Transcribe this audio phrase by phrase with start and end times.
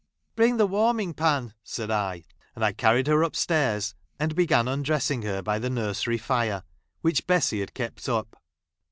[0.35, 2.23] P "Bring the warming pan," said I;
[2.55, 5.21] and I carried her up stairs and began undressing!
[5.21, 6.63] her by the nursery fire,
[7.01, 7.75] which Bessy had!
[7.75, 8.35] kept up.